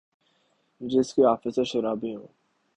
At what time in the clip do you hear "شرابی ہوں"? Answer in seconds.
1.63-2.27